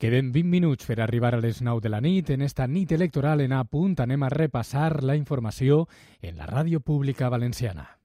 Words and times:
Queden 0.00 0.32
20 0.32 0.48
minuts 0.48 0.86
per 0.88 1.02
arribar 1.04 1.34
a 1.36 1.40
les 1.44 1.58
9 1.60 1.82
de 1.84 1.90
la 1.92 2.00
nit. 2.00 2.30
En 2.32 2.40
esta 2.40 2.66
nit 2.66 2.94
electoral 2.96 3.42
en 3.44 3.52
A 3.52 3.60
punt 3.68 3.98
anem 4.00 4.24
a 4.24 4.32
repassar 4.32 5.02
la 5.04 5.18
informació 5.20 5.82
en 6.22 6.40
la 6.40 6.48
ràdio 6.48 6.80
pública 6.80 7.28
valenciana. 7.28 7.99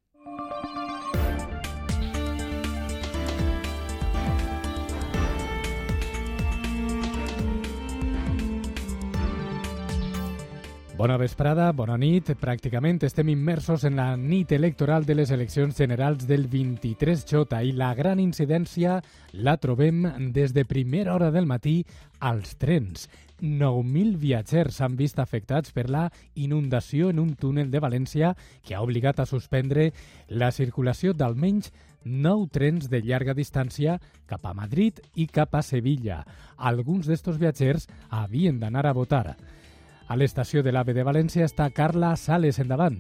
Bona 10.96 11.18
vesprada, 11.20 11.74
bona 11.76 11.98
nit. 12.00 12.30
Pràcticament 12.40 13.02
estem 13.04 13.28
immersos 13.34 13.84
en 13.84 13.98
la 14.00 14.14
nit 14.16 14.54
electoral 14.56 15.04
de 15.04 15.18
les 15.18 15.32
eleccions 15.36 15.76
generals 15.76 16.24
del 16.24 16.46
23J 16.48 17.58
i 17.68 17.74
la 17.76 17.90
gran 17.98 18.22
incidència 18.24 19.02
la 19.34 19.58
trobem 19.60 20.06
des 20.32 20.54
de 20.56 20.64
primera 20.64 21.12
hora 21.12 21.34
del 21.36 21.50
matí 21.52 21.82
als 22.24 22.56
trens. 22.56 23.10
9.000 23.42 24.16
viatgers 24.22 24.78
s'han 24.80 24.96
vist 24.96 25.20
afectats 25.20 25.76
per 25.76 25.90
la 25.92 26.06
inundació 26.36 27.10
en 27.12 27.20
un 27.20 27.36
túnel 27.36 27.68
de 27.76 27.84
València 27.84 28.32
que 28.64 28.78
ha 28.78 28.86
obligat 28.86 29.20
a 29.20 29.28
suspendre 29.28 29.90
la 30.30 30.54
circulació 30.56 31.12
d'almenys 31.12 31.74
9 32.06 32.48
trens 32.56 32.88
de 32.88 33.04
llarga 33.04 33.36
distància 33.36 34.00
cap 34.32 34.48
a 34.48 34.56
Madrid 34.56 35.04
i 35.16 35.28
cap 35.28 35.60
a 35.60 35.62
Sevilla. 35.62 36.24
Alguns 36.56 37.12
d'estos 37.12 37.36
viatgers 37.36 37.90
havien 38.08 38.64
d'anar 38.64 38.88
a 38.88 38.96
votar. 38.96 39.36
A 40.08 40.16
l'estació 40.16 40.62
de 40.62 40.70
l'AVE 40.76 40.94
de 40.94 41.04
València 41.08 41.48
està 41.50 41.72
Carla 41.74 42.14
Sales 42.16 42.60
endavant. 42.62 43.00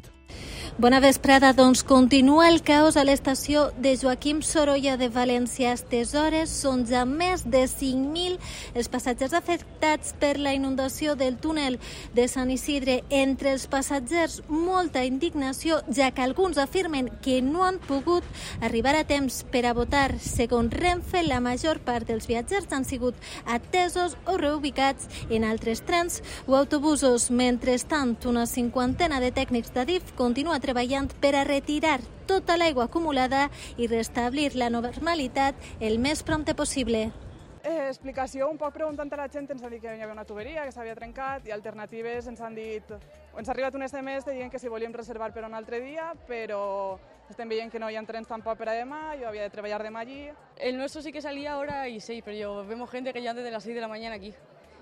Bona 0.77 0.99
vesprada, 0.99 1.53
doncs 1.55 1.85
continua 1.87 2.49
el 2.49 2.57
caos 2.61 2.97
a 2.99 3.05
l'estació 3.07 3.69
de 3.79 3.93
Joaquim 3.95 4.41
Sorolla 4.43 4.97
de 4.99 5.07
València. 5.07 5.71
A 5.71 6.01
hores 6.19 6.51
són 6.51 6.81
ja 6.89 7.05
més 7.07 7.45
de 7.47 7.61
5.000 7.63 8.35
els 8.75 8.89
passatgers 8.91 9.31
afectats 9.37 10.11
per 10.19 10.33
la 10.35 10.51
inundació 10.51 11.15
del 11.15 11.37
túnel 11.39 11.77
de 12.13 12.25
Sant 12.27 12.51
Isidre. 12.51 12.97
Entre 13.09 13.53
els 13.53 13.67
passatgers, 13.71 14.41
molta 14.49 15.05
indignació, 15.07 15.79
ja 15.87 16.09
que 16.11 16.25
alguns 16.25 16.59
afirmen 16.59 17.07
que 17.23 17.37
no 17.41 17.63
han 17.63 17.79
pogut 17.79 18.27
arribar 18.59 18.97
a 18.99 19.05
temps 19.07 19.45
per 19.53 19.63
a 19.69 19.73
votar. 19.73 20.19
Segons 20.19 20.75
Renfe, 20.75 21.23
la 21.23 21.39
major 21.39 21.79
part 21.87 22.03
dels 22.11 22.27
viatgers 22.27 22.67
han 22.75 22.83
sigut 22.83 23.15
atesos 23.45 24.17
o 24.25 24.35
reubicats 24.35 25.07
en 25.29 25.47
altres 25.47 25.85
trens 25.87 26.19
o 26.47 26.59
autobusos. 26.59 27.31
Mentrestant, 27.31 28.17
una 28.27 28.43
cinquantena 28.43 29.23
de 29.23 29.31
tècnics 29.31 29.71
d'Adif 29.71 30.11
continua 30.15 30.59
treballant 30.63 31.11
per 31.21 31.35
a 31.35 31.43
retirar 31.43 31.99
tota 32.25 32.57
l'aigua 32.57 32.87
acumulada 32.89 33.49
i 33.77 33.87
restablir 33.91 34.55
la 34.55 34.71
normalitat 34.73 35.55
el 35.79 35.99
més 35.99 36.23
prompte 36.23 36.55
possible. 36.55 37.11
Eh, 37.65 37.87
explicació, 37.89 38.45
un 38.51 38.59
poc 38.61 38.75
preguntant 38.75 39.09
a 39.15 39.17
la 39.23 39.25
gent, 39.33 39.47
ens 39.49 39.63
han 39.65 39.71
dit 39.73 39.81
que 39.81 39.89
hi 39.89 40.01
havia 40.03 40.13
una 40.13 40.25
tuberia, 40.29 40.67
que 40.67 40.71
s'havia 40.73 40.93
trencat, 40.93 41.47
i 41.49 41.53
alternatives 41.55 42.27
ens 42.29 42.41
han 42.45 42.53
dit... 42.53 42.91
Ens 43.35 43.49
ha 43.49 43.55
arribat 43.55 43.73
un 43.75 43.81
SMS 43.87 44.27
dient 44.27 44.51
que 44.53 44.61
si 44.61 44.69
volíem 44.69 44.93
reservar 44.93 45.31
per 45.33 45.47
un 45.47 45.57
altre 45.57 45.79
dia, 45.81 46.11
però 46.27 46.99
estem 47.27 47.49
veient 47.49 47.73
que 47.73 47.81
no 47.81 47.89
hi 47.89 47.97
ha 47.97 48.03
trens 48.05 48.29
tampoc 48.29 48.59
per 48.59 48.69
a 48.69 48.77
demà, 48.77 49.15
jo 49.17 49.25
havia 49.31 49.47
de 49.47 49.53
treballar 49.55 49.81
demà 49.81 50.05
allí. 50.05 50.27
El 50.57 50.77
nuestro 50.77 51.01
sí 51.01 51.11
que 51.11 51.25
salía 51.25 51.53
ahora 51.53 51.87
y 51.89 51.99
6, 51.99 52.21
pero 52.23 52.37
yo 52.37 52.67
vemos 52.67 52.91
gente 52.91 53.11
que 53.13 53.23
ya 53.23 53.33
desde 53.33 53.49
las 53.49 53.63
6 53.63 53.73
de 53.73 53.81
la 53.81 53.89
mañana 53.89 54.15
aquí. 54.15 54.35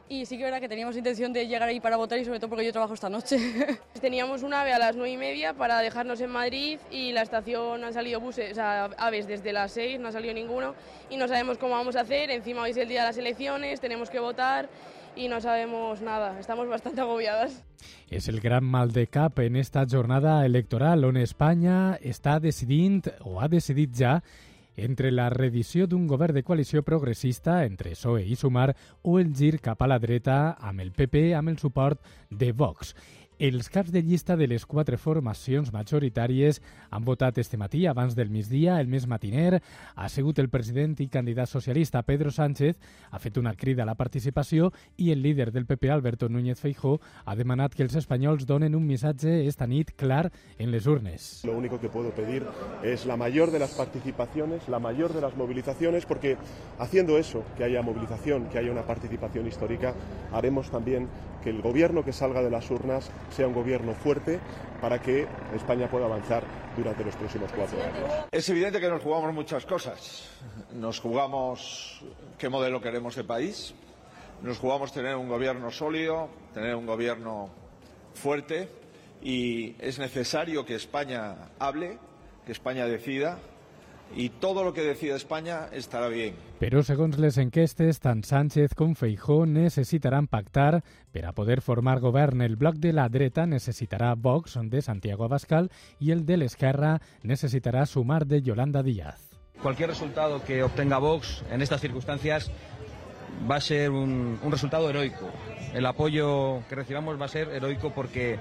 Y 0.09 0.25
sí 0.25 0.37
que 0.37 0.43
es 0.43 0.47
verdad 0.47 0.59
que 0.59 0.67
teníamos 0.67 0.97
intención 0.97 1.31
de 1.31 1.47
llegar 1.47 1.69
ahí 1.69 1.79
para 1.79 1.95
votar 1.95 2.19
y 2.19 2.25
sobre 2.25 2.39
todo 2.39 2.49
porque 2.49 2.65
yo 2.65 2.71
trabajo 2.71 2.93
esta 2.93 3.09
noche. 3.09 3.37
Teníamos 4.01 4.43
un 4.43 4.53
AVE 4.53 4.73
a 4.73 4.79
las 4.79 4.95
9 4.95 5.11
y 5.11 5.17
media 5.17 5.53
para 5.53 5.79
dejarnos 5.79 6.19
en 6.21 6.29
Madrid 6.29 6.79
y 6.91 7.13
la 7.13 7.21
estación 7.21 7.83
han 7.83 7.93
salido 7.93 8.19
buses, 8.19 8.51
o 8.51 8.55
sea, 8.55 8.85
aves 8.97 9.27
desde 9.27 9.53
las 9.53 9.71
6, 9.71 9.99
no 9.99 10.09
ha 10.09 10.11
salido 10.11 10.33
ninguno 10.33 10.75
y 11.09 11.17
no 11.17 11.27
sabemos 11.27 11.57
cómo 11.57 11.73
vamos 11.73 11.95
a 11.95 12.01
hacer. 12.01 12.29
Encima 12.31 12.63
hoy 12.63 12.71
es 12.71 12.77
el 12.77 12.89
día 12.89 13.01
de 13.01 13.07
las 13.07 13.17
elecciones, 13.17 13.79
tenemos 13.79 14.09
que 14.09 14.19
votar 14.19 14.69
y 15.15 15.27
no 15.27 15.39
sabemos 15.41 16.01
nada. 16.01 16.39
Estamos 16.39 16.67
bastante 16.67 17.01
agobiadas. 17.01 17.63
És 18.09 18.27
el 18.29 18.39
gran 18.39 18.63
mal 18.63 18.91
de 18.93 19.07
cap 19.07 19.39
en 19.39 19.55
esta 19.55 19.85
jornada 19.89 20.45
electoral 20.45 21.03
on 21.03 21.17
Espanya 21.17 21.97
està 22.01 22.37
decidint 22.39 23.09
o 23.25 23.39
ha 23.41 23.49
decidit 23.49 23.91
ja 23.97 24.19
entre 24.75 25.11
la 25.11 25.29
reedició 25.29 25.87
d'un 25.87 26.07
govern 26.07 26.35
de 26.35 26.43
coalició 26.43 26.83
progressista 26.83 27.63
entre 27.65 27.93
PSOE 27.93 28.25
i 28.25 28.35
Sumar 28.35 28.71
o 29.01 29.19
el 29.19 29.33
gir 29.35 29.59
cap 29.61 29.81
a 29.81 29.89
la 29.89 29.99
dreta 29.99 30.57
amb 30.59 30.81
el 30.81 30.91
PP 30.91 31.33
amb 31.37 31.53
el 31.53 31.59
suport 31.61 32.01
de 32.29 32.51
Vox. 32.51 32.95
Els 33.43 33.67
caps 33.67 33.91
de 33.91 33.99
llista 33.99 34.37
de 34.39 34.45
les 34.47 34.63
quatre 34.63 34.95
formacions 34.95 35.73
majoritàries 35.75 36.61
han 36.95 37.03
votat 37.03 37.41
este 37.41 37.57
matí, 37.59 37.81
abans 37.91 38.13
del 38.15 38.29
migdia, 38.31 38.77
el 38.79 38.87
més 38.87 39.03
matiner. 39.03 39.59
Ha 39.99 40.07
sigut 40.07 40.37
el 40.39 40.47
president 40.47 40.93
i 41.03 41.09
candidat 41.11 41.51
socialista 41.51 42.05
Pedro 42.07 42.31
Sánchez, 42.31 42.77
ha 43.11 43.19
fet 43.19 43.35
una 43.41 43.51
crida 43.59 43.83
a 43.83 43.89
la 43.89 43.97
participació 43.99 44.69
i 44.95 45.09
el 45.11 45.19
líder 45.21 45.49
del 45.51 45.65
PP, 45.65 45.91
Alberto 45.91 46.29
Núñez 46.29 46.61
Feijó, 46.63 47.01
ha 47.25 47.35
demanat 47.35 47.75
que 47.75 47.83
els 47.83 47.97
espanyols 47.99 48.47
donen 48.47 48.79
un 48.79 48.87
missatge 48.87 49.41
esta 49.43 49.67
nit 49.67 49.91
clar 49.91 50.31
en 50.57 50.71
les 50.71 50.87
urnes. 50.87 51.43
Lo 51.43 51.57
único 51.57 51.81
que 51.81 51.89
puedo 51.89 52.15
pedir 52.15 52.47
es 52.81 53.05
la 53.05 53.17
mayor 53.17 53.51
de 53.51 53.59
las 53.59 53.73
participaciones, 53.73 54.69
la 54.69 54.79
mayor 54.79 55.11
de 55.11 55.19
las 55.19 55.35
movilizaciones, 55.35 56.05
porque 56.05 56.37
haciendo 56.79 57.17
eso, 57.17 57.43
que 57.57 57.65
haya 57.65 57.81
movilización, 57.81 58.47
que 58.47 58.59
haya 58.59 58.71
una 58.71 58.87
participación 58.87 59.47
histórica, 59.47 59.93
haremos 60.31 60.71
también 60.71 61.09
que 61.43 61.49
el 61.49 61.61
gobierno 61.61 62.05
que 62.05 62.13
salga 62.13 62.41
de 62.41 62.49
las 62.49 62.71
urnas 62.71 63.11
sea 63.33 63.47
un 63.47 63.53
gobierno 63.53 63.93
fuerte 63.93 64.39
para 64.79 65.01
que 65.01 65.27
España 65.55 65.89
pueda 65.89 66.05
avanzar 66.05 66.43
durante 66.77 67.03
los 67.03 67.15
próximos 67.15 67.51
cuatro 67.55 67.81
años. 67.81 68.25
Es 68.31 68.47
evidente 68.49 68.79
que 68.79 68.89
nos 68.89 69.01
jugamos 69.01 69.33
muchas 69.33 69.65
cosas. 69.65 70.29
Nos 70.73 70.99
jugamos 70.99 72.03
qué 72.37 72.49
modelo 72.49 72.81
queremos 72.81 73.15
de 73.15 73.23
país, 73.23 73.73
nos 74.41 74.57
jugamos 74.59 74.91
tener 74.91 75.15
un 75.15 75.29
gobierno 75.29 75.71
sólido, 75.71 76.29
tener 76.53 76.75
un 76.75 76.85
gobierno 76.85 77.49
fuerte 78.13 78.69
y 79.21 79.75
es 79.79 79.99
necesario 79.99 80.65
que 80.65 80.75
España 80.75 81.49
hable, 81.59 81.97
que 82.45 82.51
España 82.51 82.85
decida 82.85 83.39
y 84.15 84.29
todo 84.29 84.63
lo 84.63 84.73
que 84.73 84.81
decida 84.81 85.15
España 85.15 85.67
estará 85.71 86.07
bien. 86.07 86.35
Però, 86.59 86.83
segons 86.85 87.17
les 87.19 87.37
enquestes, 87.41 87.99
tant 87.99 88.23
Sánchez 88.23 88.75
com 88.77 88.93
Feijó 88.95 89.43
necessitaran 89.49 90.29
pactar 90.31 90.83
per 91.11 91.25
a 91.27 91.33
poder 91.33 91.59
formar 91.61 91.99
govern. 91.99 92.41
El 92.41 92.55
bloc 92.55 92.77
de 92.79 92.93
la 92.93 93.09
dreta 93.09 93.45
necessitarà 93.45 94.13
Vox 94.15 94.57
de 94.71 94.81
Santiago 94.81 95.25
Abascal 95.25 95.71
i 95.99 96.11
el 96.11 96.25
de 96.25 96.37
l'esquerra 96.37 96.99
necessitarà 97.23 97.85
sumar 97.85 98.25
de 98.25 98.41
Yolanda 98.41 98.83
Díaz. 98.83 99.33
Cualquier 99.61 99.89
resultado 99.89 100.43
que 100.43 100.63
obtenga 100.63 100.97
Vox 100.97 101.43
en 101.51 101.61
estas 101.61 101.81
circunstancias 101.81 102.51
va 103.49 103.55
a 103.55 103.61
ser 103.61 103.91
un, 103.91 104.39
resultado 104.49 104.89
heroico. 104.89 105.27
El 105.73 105.85
apoyo 105.85 106.59
que 106.69 106.75
recibamos 106.75 107.19
va 107.19 107.25
a 107.25 107.29
ser 107.29 107.49
heroico 107.49 107.91
porque 107.91 108.37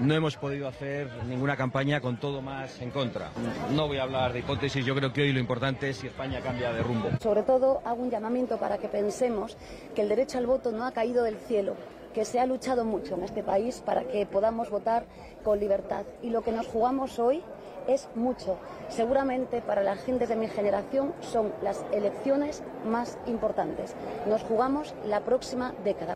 no 0.00 0.14
hemos 0.14 0.36
podido 0.36 0.66
hacer 0.66 1.08
ninguna 1.28 1.56
campaña 1.56 2.00
con 2.00 2.18
todo 2.18 2.42
más 2.42 2.80
en 2.80 2.90
contra. 2.90 3.30
No 3.70 3.86
voy 3.86 3.98
a 3.98 4.02
hablar 4.02 4.32
de 4.32 4.40
hipótesis, 4.40 4.84
yo 4.84 4.94
creo 4.94 5.12
que 5.12 5.22
hoy 5.22 5.32
lo 5.32 5.38
importante 5.38 5.90
es 5.90 5.98
si 5.98 6.08
España 6.08 6.40
cambia 6.40 6.72
de 6.72 6.82
rumbo. 6.82 7.10
Sobre 7.20 7.42
todo 7.42 7.82
hago 7.84 8.02
un 8.02 8.10
llamamiento 8.10 8.58
para 8.58 8.78
que 8.78 8.88
pensemos 8.88 9.56
que 9.94 10.02
el 10.02 10.08
derecho 10.08 10.38
al 10.38 10.46
voto 10.46 10.72
no 10.72 10.84
ha 10.84 10.92
caído 10.92 11.22
del 11.22 11.36
cielo, 11.36 11.76
que 12.12 12.24
se 12.24 12.40
ha 12.40 12.46
luchado 12.46 12.84
mucho 12.84 13.14
en 13.14 13.22
este 13.22 13.44
país 13.44 13.80
para 13.84 14.04
que 14.04 14.26
podamos 14.26 14.68
votar 14.68 15.06
con 15.44 15.60
libertad. 15.60 16.04
Y 16.20 16.30
lo 16.30 16.42
que 16.42 16.50
nos 16.50 16.66
jugamos 16.66 17.18
hoy 17.18 17.42
es 17.88 18.08
mucho. 18.14 18.58
Seguramente 18.88 19.60
para 19.60 19.82
la 19.82 19.96
gente 19.96 20.26
de 20.26 20.36
mi 20.36 20.48
generación 20.48 21.12
son 21.20 21.52
las 21.62 21.84
elecciones 21.92 22.62
más 22.86 23.18
importantes. 23.26 23.94
Nos 24.28 24.42
jugamos 24.42 24.94
la 25.06 25.20
próxima 25.20 25.72
década. 25.84 26.14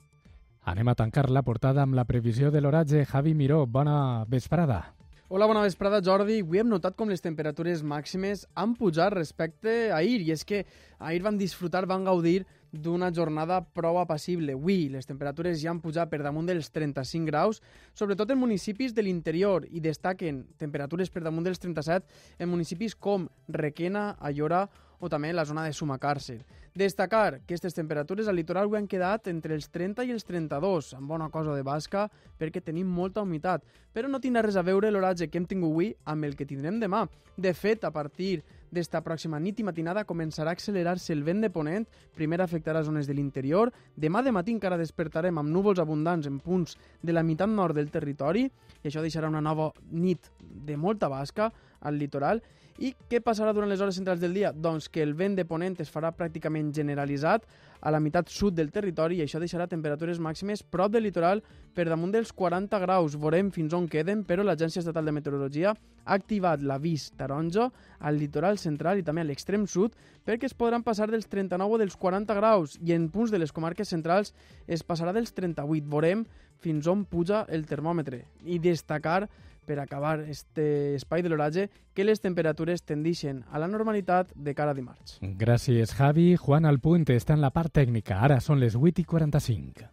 Anem 0.67 0.89
a 0.91 0.97
tancar 0.99 1.31
la 1.31 1.45
portada 1.47 1.85
amb 1.87 1.95
la 1.95 2.05
previsió 2.05 2.51
de 2.51 2.59
l'oratge. 2.61 3.05
Javi 3.07 3.37
Miró, 3.39 3.67
bona 3.71 4.25
vesprada. 4.27 4.97
Hola, 5.29 5.47
bona 5.47 5.63
vesprada, 5.63 6.01
Jordi. 6.03 6.41
Avui 6.43 6.59
hem 6.59 6.69
notat 6.71 6.97
com 6.99 7.11
les 7.11 7.23
temperatures 7.23 7.85
màximes 7.87 8.45
han 8.55 8.75
pujat 8.79 9.15
respecte 9.15 9.73
a 9.93 10.01
ahir, 10.01 10.21
i 10.27 10.33
és 10.35 10.43
que 10.47 10.65
ahir 10.99 11.23
van 11.23 11.39
disfrutar, 11.39 11.85
van 11.87 12.05
gaudir 12.07 12.45
d'una 12.81 13.11
jornada 13.15 13.61
prou 13.75 13.99
apassible. 14.01 14.55
Avui 14.57 14.89
les 14.93 15.09
temperatures 15.09 15.61
ja 15.63 15.73
han 15.73 15.83
pujat 15.85 16.11
per 16.11 16.23
damunt 16.25 16.49
dels 16.49 16.71
35 16.75 17.27
graus, 17.29 17.63
sobretot 17.95 18.31
en 18.31 18.41
municipis 18.41 18.95
de 18.95 19.05
l'interior, 19.05 19.67
i 19.71 19.83
destaquen 19.85 20.45
temperatures 20.61 21.11
per 21.11 21.25
damunt 21.27 21.47
dels 21.47 21.63
37 21.63 22.07
en 22.39 22.51
municipis 22.53 22.95
com 22.95 23.29
Requena, 23.49 24.15
Ayora 24.21 24.67
o 24.67 24.86
també 25.11 25.33
la 25.33 25.45
zona 25.45 25.65
de 25.65 25.75
Sumacàrcer. 25.77 26.41
Destacar 26.77 27.39
que 27.39 27.55
aquestes 27.55 27.73
temperatures 27.73 28.29
al 28.29 28.37
litoral 28.37 28.69
han 28.77 28.89
quedat 28.89 29.29
entre 29.33 29.55
els 29.55 29.71
30 29.73 30.05
i 30.05 30.11
els 30.13 30.27
32, 30.29 30.91
amb 30.99 31.09
bona 31.09 31.31
cosa 31.33 31.55
de 31.57 31.63
basca, 31.65 32.11
perquè 32.37 32.61
tenim 32.61 32.89
molta 32.89 33.23
humitat. 33.25 33.63
Però 33.97 34.11
no 34.13 34.21
tindrà 34.21 34.43
res 34.45 34.59
a 34.61 34.65
veure 34.67 34.91
l'oratge 34.91 35.31
que 35.31 35.39
hem 35.41 35.47
tingut 35.49 35.73
avui 35.73 35.95
amb 36.05 36.25
el 36.29 36.37
que 36.37 36.45
tindrem 36.45 36.77
demà. 36.81 37.07
De 37.37 37.55
fet, 37.57 37.85
a 37.85 37.91
partir 37.91 38.43
d'esta 38.69 39.01
pròxima 39.01 39.41
nit 39.41 39.61
i 39.61 39.65
matinada 39.65 40.05
començarà 40.05 40.53
a 40.53 40.57
accelerar-se 40.57 41.15
el 41.15 41.25
vent 41.25 41.41
de 41.41 41.51
ponent, 41.53 41.87
primer 42.15 42.43
afectarà 42.45 42.83
zones 42.85 43.09
de 43.09 43.17
l'interior, 43.17 43.73
demà 43.97 44.21
de 44.23 44.35
matí 44.37 44.53
encara 44.53 44.77
despertarem 44.77 45.39
amb 45.39 45.53
núvols 45.53 45.81
abundants 45.81 46.29
en 46.29 46.41
punts 46.45 46.77
de 47.01 47.17
la 47.17 47.25
meitat 47.25 47.49
nord 47.49 47.77
del 47.77 47.89
territori, 47.89 48.45
i 48.83 48.91
això 48.91 49.01
deixarà 49.01 49.33
una 49.33 49.41
nova 49.41 49.71
nit 49.93 50.29
de 50.41 50.77
molta 50.77 51.09
basca 51.09 51.49
al 51.81 51.97
litoral, 51.97 52.43
I 52.77 52.91
què 53.09 53.23
passarà 53.25 53.55
durant 53.57 53.71
les 53.73 53.81
hores 53.81 53.97
centrals 53.97 54.21
del 54.21 54.35
dia? 54.37 54.51
Doncs 54.53 54.91
que 54.93 55.01
el 55.01 55.15
vent 55.17 55.33
de 55.39 55.47
ponent 55.49 55.79
es 55.81 55.89
farà 55.89 56.11
pràcticament 56.13 56.75
generalitzat 56.77 57.47
a 57.81 57.93
la 57.93 58.01
meitat 58.05 58.29
sud 58.29 58.53
del 58.59 58.69
territori 58.73 59.17
i 59.17 59.23
això 59.25 59.41
deixarà 59.41 59.65
temperatures 59.71 60.21
màximes 60.21 60.61
prop 60.61 60.93
del 60.93 61.07
litoral 61.09 61.41
per 61.73 61.87
damunt 61.89 62.13
dels 62.13 62.35
40 62.37 62.81
graus. 62.83 63.17
Veurem 63.17 63.49
fins 63.55 63.73
on 63.73 63.89
queden, 63.89 64.27
però 64.29 64.45
l'Agència 64.45 64.83
Estatal 64.83 65.09
de 65.09 65.17
Meteorologia 65.17 65.73
ha 65.73 66.19
activat 66.19 66.61
l'avís 66.61 67.09
taronja 67.17 67.71
al 67.99 68.21
litoral 68.21 68.61
central 68.61 69.01
i 69.01 69.07
també 69.07 69.25
a 69.25 69.29
l'extrem 69.31 69.65
sud 69.65 69.97
perquè 70.27 70.51
es 70.51 70.55
podran 70.55 70.85
passar 70.85 71.09
dels 71.09 71.31
39 71.33 71.79
o 71.79 71.81
dels 71.81 71.97
40 71.97 72.37
graus 72.37 72.77
i 72.85 72.93
en 72.93 73.09
punts 73.09 73.33
de 73.33 73.41
les 73.41 73.57
comarques 73.57 73.89
centrals 73.89 74.35
es 74.69 74.85
passarà 74.85 75.17
dels 75.17 75.33
38. 75.33 75.89
Veurem 75.89 76.27
fins 76.61 76.87
on 76.93 77.09
puja 77.09 77.47
el 77.49 77.65
termòmetre 77.69 78.27
i 78.45 78.61
destacar 78.61 79.31
per 79.67 79.81
acabar 79.83 80.21
este 80.31 80.95
espai 80.95 81.23
de 81.23 81.33
l'oratge 81.33 81.67
que 81.93 82.07
les 82.07 82.23
temperatures 82.23 82.87
tendixen 82.87 83.43
a 83.51 83.59
la 83.59 83.69
normalitat 83.69 84.33
de 84.35 84.55
cara 84.55 84.73
a 84.73 84.79
dimarts. 84.79 85.19
Gràcies, 85.21 85.93
Javi. 85.99 86.37
Juan 86.41 86.65
Alpuente 86.65 87.19
està 87.19 87.35
en 87.35 87.43
la 87.45 87.53
part 87.53 87.75
tècnica. 87.75 88.23
Ara 88.23 88.41
són 88.41 88.63
les 88.63 88.79
8 88.79 89.03
i 89.03 89.05
45. 89.05 89.93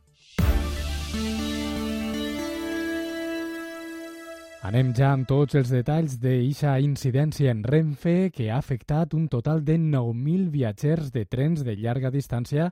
Anem 4.64 4.94
ja 4.96 5.10
amb 5.12 5.28
tots 5.28 5.58
els 5.60 5.68
detalls 5.74 6.14
d'eixa 6.24 6.78
incidència 6.80 7.52
en 7.52 7.66
Renfe 7.68 8.30
que 8.32 8.46
ha 8.48 8.62
afectat 8.62 9.12
un 9.14 9.26
total 9.28 9.60
de 9.68 9.76
9.000 9.76 10.46
viatgers 10.54 11.10
de 11.12 11.26
trens 11.28 11.66
de 11.68 11.76
llarga 11.76 12.14
distància 12.14 12.70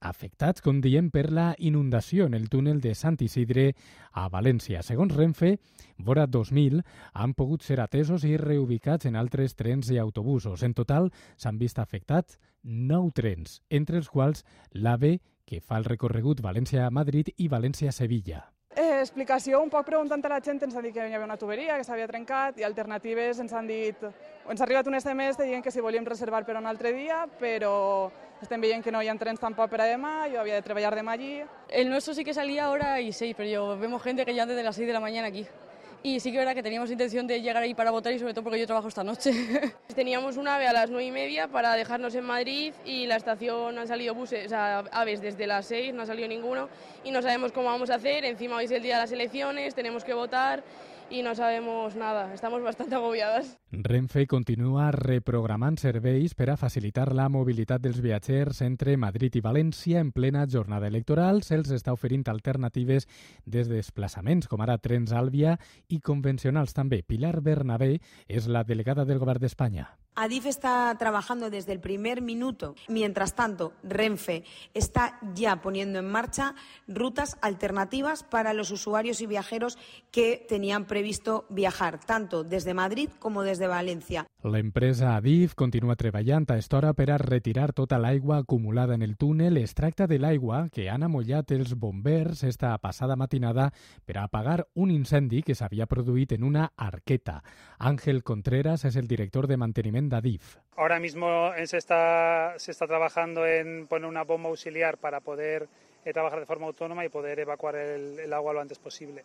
afectats, 0.00 0.62
com 0.64 0.80
diem, 0.80 1.10
per 1.12 1.28
la 1.30 1.54
inundació 1.58 2.26
en 2.26 2.34
el 2.34 2.48
túnel 2.48 2.80
de 2.80 2.94
Sant 2.94 3.18
Isidre 3.20 3.74
a 4.12 4.28
València. 4.32 4.82
Segons 4.82 5.14
Renfe, 5.14 5.58
vora 5.98 6.26
2.000 6.26 6.82
han 7.12 7.34
pogut 7.34 7.62
ser 7.62 7.80
atesos 7.80 8.24
i 8.24 8.36
reubicats 8.40 9.06
en 9.06 9.16
altres 9.16 9.54
trens 9.54 9.90
i 9.90 9.98
autobusos. 9.98 10.62
En 10.62 10.74
total 10.74 11.10
s'han 11.36 11.58
vist 11.60 11.78
afectats 11.78 12.38
9 12.62 13.12
trens, 13.14 13.60
entre 13.70 14.00
els 14.00 14.08
quals 14.08 14.44
l'AVE, 14.72 15.18
que 15.44 15.60
fa 15.60 15.80
el 15.80 15.84
recorregut 15.84 16.40
València-Madrid 16.40 17.34
i 17.38 17.48
València-Sevilla. 17.48 18.44
Eh, 18.70 19.00
explicació, 19.00 19.58
un 19.64 19.70
poc 19.70 19.88
preguntant 19.88 20.22
a 20.28 20.36
la 20.36 20.40
gent, 20.40 20.60
ens 20.62 20.76
han 20.78 20.84
dit 20.86 20.94
que 20.94 21.02
hi 21.02 21.14
havia 21.16 21.26
una 21.26 21.36
tuberia, 21.36 21.76
que 21.76 21.84
s'havia 21.84 22.06
trencat, 22.06 22.60
i 22.60 22.66
alternatives 22.66 23.40
ens 23.42 23.52
han 23.52 23.66
dit... 23.66 24.04
Ens 24.50 24.60
ha 24.60 24.64
arribat 24.66 24.86
un 24.86 24.94
SMS 24.98 25.40
dient 25.42 25.64
que 25.64 25.72
si 25.74 25.82
volíem 25.82 26.06
reservar 26.06 26.44
per 26.46 26.56
un 26.58 26.68
altre 26.70 26.92
dia, 26.94 27.24
però 27.40 27.74
estem 28.42 28.60
veient 28.60 28.84
que 28.84 28.92
no 28.92 29.02
hi 29.02 29.08
ha 29.08 29.16
trens 29.20 29.40
tampoc 29.40 29.70
per 29.70 29.82
a 29.84 29.88
demà, 29.90 30.28
jo 30.32 30.40
havia 30.40 30.56
de 30.56 30.62
treballar 30.62 30.94
demà 30.96 31.12
allí. 31.12 31.42
El 31.68 31.90
nuestro 31.90 32.14
sí 32.14 32.24
que 32.24 32.34
salía 32.34 32.64
ahora 32.64 33.00
y 33.00 33.12
6, 33.12 33.34
pero 33.36 33.48
yo 33.48 33.78
vemos 33.78 34.02
gente 34.02 34.24
que 34.24 34.34
ya 34.34 34.46
desde 34.46 34.62
las 34.62 34.76
6 34.76 34.86
de 34.86 34.92
la 34.92 35.00
mañana 35.00 35.28
aquí. 35.28 35.46
Y 36.02 36.18
sí 36.18 36.32
que 36.32 36.38
verdad 36.38 36.54
que 36.54 36.62
teníamos 36.62 36.90
intención 36.90 37.26
de 37.26 37.42
llegar 37.42 37.62
ahí 37.62 37.74
para 37.74 37.90
votar 37.90 38.10
y 38.14 38.18
sobre 38.18 38.32
todo 38.32 38.42
porque 38.44 38.58
yo 38.58 38.66
trabajo 38.66 38.88
esta 38.88 39.04
noche. 39.04 39.32
Teníamos 39.94 40.38
un 40.38 40.48
AVE 40.48 40.66
a 40.66 40.72
las 40.72 40.88
9 40.88 41.04
y 41.04 41.10
media 41.10 41.48
para 41.48 41.74
dejarnos 41.74 42.14
en 42.14 42.24
Madrid 42.24 42.72
y 42.86 43.06
la 43.06 43.16
estación 43.16 43.78
han 43.78 43.86
salido 43.86 44.14
buses, 44.14 44.46
o 44.46 44.48
sea, 44.48 44.78
aves 44.92 45.20
desde 45.20 45.46
las 45.46 45.66
6, 45.66 45.92
no 45.92 46.02
ha 46.02 46.06
salido 46.06 46.26
ninguno 46.26 46.70
y 47.04 47.10
no 47.10 47.20
sabemos 47.20 47.52
cómo 47.52 47.66
vamos 47.66 47.90
a 47.90 47.96
hacer. 47.96 48.24
Encima 48.24 48.56
hoy 48.56 48.64
es 48.64 48.70
el 48.70 48.82
día 48.82 48.94
de 48.94 49.02
las 49.02 49.12
elecciones, 49.12 49.74
tenemos 49.74 50.02
que 50.02 50.14
votar 50.14 50.62
y 51.10 51.22
no 51.22 51.34
sabemos 51.34 51.96
nada. 51.96 52.32
Estamos 52.32 52.62
bastante 52.62 52.94
agobiadas. 52.94 53.58
Renfe 53.72 54.26
continua 54.26 54.90
reprogramant 54.92 55.78
serveis 55.78 56.34
per 56.34 56.50
a 56.50 56.56
facilitar 56.56 57.10
la 57.14 57.28
mobilitat 57.28 57.82
dels 57.82 58.00
viatgers 58.00 58.62
entre 58.66 58.96
Madrid 58.96 59.36
i 59.36 59.42
València 59.44 60.00
en 60.00 60.12
plena 60.12 60.46
jornada 60.46 60.86
electoral. 60.86 61.42
Se'ls 61.42 61.72
està 61.74 61.92
oferint 61.92 62.26
alternatives 62.30 63.08
des 63.44 63.68
de 63.68 63.80
desplaçaments, 63.80 64.48
com 64.48 64.62
ara 64.62 64.78
trens 64.78 65.12
Àlvia 65.12 65.58
i 65.88 66.00
convencionals 66.00 66.74
també. 66.74 67.02
Pilar 67.02 67.40
Bernabé 67.42 67.98
és 68.28 68.46
la 68.46 68.64
delegada 68.64 69.04
del 69.04 69.18
Govern 69.18 69.42
d'Espanya. 69.42 69.90
Adif 70.16 70.46
está 70.46 70.94
trabajando 70.98 71.50
desde 71.50 71.72
el 71.72 71.80
primer 71.80 72.20
minuto. 72.20 72.74
Mientras 72.88 73.34
tanto, 73.34 73.72
Renfe 73.82 74.44
está 74.74 75.18
ya 75.34 75.62
poniendo 75.62 75.98
en 75.98 76.10
marcha 76.10 76.54
rutas 76.88 77.38
alternativas 77.40 78.24
para 78.24 78.52
los 78.52 78.70
usuarios 78.70 79.20
y 79.20 79.26
viajeros 79.26 79.78
que 80.10 80.44
tenían 80.48 80.86
previsto 80.86 81.46
viajar, 81.48 82.00
tanto 82.04 82.44
desde 82.44 82.74
Madrid 82.74 83.08
como 83.18 83.42
desde 83.42 83.68
València. 83.68 84.26
L'empresa 84.42 85.16
Adif 85.16 85.54
continua 85.54 85.98
treballant 86.00 86.46
a 86.48 86.56
estora 86.56 86.94
per 86.96 87.10
a 87.12 87.18
retirar 87.20 87.74
tota 87.76 87.98
l'aigua 88.00 88.38
acumulada 88.40 88.94
en 88.94 89.02
el 89.02 89.16
túnel. 89.16 89.58
Es 89.60 89.74
tracta 89.74 90.06
de 90.06 90.18
l'aigua 90.18 90.68
que 90.72 90.88
han 90.88 91.04
amollat 91.04 91.52
els 91.52 91.74
bombers 91.76 92.42
esta 92.48 92.72
passada 92.78 93.16
matinada 93.16 93.70
per 94.04 94.16
a 94.16 94.24
apagar 94.24 94.66
un 94.74 94.90
incendi 94.90 95.42
que 95.44 95.54
s'havia 95.54 95.86
produït 95.86 96.32
en 96.32 96.44
una 96.44 96.72
arqueta. 96.76 97.42
Ángel 97.78 98.22
Contreras 98.24 98.86
és 98.88 98.96
el 98.96 99.08
director 99.08 99.46
de 99.46 99.60
manteniment 99.60 99.99
Ahora 100.76 100.98
mismo 100.98 101.52
se 101.64 101.76
está, 101.76 102.54
se 102.56 102.70
está 102.70 102.86
trabajando 102.86 103.46
en 103.46 103.86
poner 103.86 104.08
una 104.08 104.24
bomba 104.24 104.48
auxiliar 104.48 104.96
para 104.96 105.20
poder 105.20 105.68
eh, 106.04 106.12
trabajar 106.12 106.40
de 106.40 106.46
forma 106.46 106.66
autónoma 106.66 107.04
y 107.04 107.10
poder 107.10 107.38
evacuar 107.40 107.76
el, 107.76 108.32
agua 108.32 108.54
lo 108.54 108.60
antes 108.60 108.78
posible. 108.78 109.24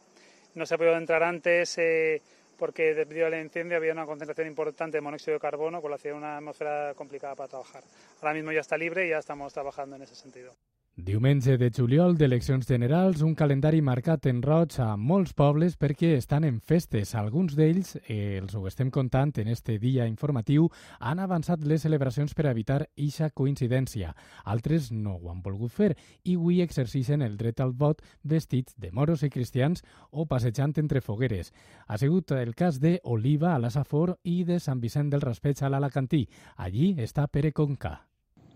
No 0.56 0.66
se 0.66 0.76
ha 0.76 0.78
podido 0.78 0.98
entrar 0.98 1.24
antes 1.24 1.78
eh, 1.78 2.22
porque 2.58 2.94
debido 2.94 3.28
al 3.28 3.36
incendio 3.36 3.78
había 3.78 3.94
una 3.94 4.06
concentración 4.06 4.48
importante 4.48 4.98
de 4.98 5.02
monóxido 5.02 5.36
de 5.36 5.40
carbono, 5.40 5.82
con 5.82 5.92
lo 5.92 5.96
hacía 5.96 6.14
una 6.14 6.38
atmósfera 6.38 6.94
complicada 6.96 7.36
para 7.36 7.50
trabajar. 7.50 7.84
Ahora 8.22 8.34
mismo 8.34 8.52
ya 8.52 8.62
está 8.62 8.78
libre 8.78 9.06
y 9.06 9.10
ya 9.10 9.20
estamos 9.20 9.54
trabajando 9.54 9.96
en 9.96 10.02
ese 10.02 10.16
sentido. 10.16 10.54
Diumenge 10.96 11.58
de 11.60 11.68
juliol 11.76 12.14
d'eleccions 12.16 12.64
generals, 12.64 13.20
un 13.20 13.34
calendari 13.36 13.82
marcat 13.84 14.30
en 14.32 14.38
roig 14.40 14.78
a 14.80 14.94
molts 14.96 15.34
pobles 15.36 15.74
perquè 15.76 16.14
estan 16.16 16.46
en 16.48 16.62
festes. 16.64 17.12
Alguns 17.20 17.58
d'ells, 17.60 17.98
eh, 18.08 18.40
els 18.40 18.56
ho 18.56 18.64
estem 18.66 18.90
contant 18.90 19.34
en 19.44 19.50
este 19.52 19.76
dia 19.78 20.08
informatiu, 20.08 20.70
han 21.02 21.20
avançat 21.20 21.68
les 21.68 21.84
celebracions 21.84 22.34
per 22.34 22.48
evitar 22.48 22.88
eixa 22.96 23.30
coincidència. 23.30 24.16
Altres 24.46 24.90
no 24.94 25.18
ho 25.18 25.30
han 25.34 25.44
volgut 25.44 25.76
fer 25.76 25.98
i 26.24 26.38
avui 26.38 26.62
exerceixen 26.62 27.22
el 27.22 27.36
dret 27.36 27.60
al 27.60 27.74
vot 27.74 28.02
vestits 28.24 28.80
de 28.80 28.94
moros 28.94 29.24
i 29.24 29.30
cristians 29.30 29.84
o 30.12 30.26
passejant 30.26 30.80
entre 30.80 31.02
fogueres. 31.02 31.52
Ha 31.88 31.98
sigut 31.98 32.32
el 32.32 32.56
cas 32.56 32.80
de 32.80 33.02
Oliva 33.04 33.54
a 33.54 33.60
la 33.60 33.70
Safor 33.70 34.16
i 34.24 34.46
de 34.46 34.62
Sant 34.62 34.80
Vicent 34.80 35.12
del 35.12 35.28
Raspeig 35.28 35.62
a 35.62 35.70
l'Alacantí. 35.70 36.30
Allí 36.56 36.96
està 37.04 37.28
Pere 37.28 37.52
Conca. 37.52 38.06